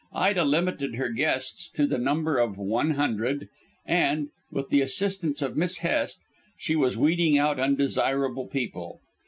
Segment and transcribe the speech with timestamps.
[0.15, 3.49] Ida limited her guests to the number of one hundred,
[3.85, 6.21] and, with the assistance of Miss Hest,
[6.57, 8.99] she was weeding out undesirable people.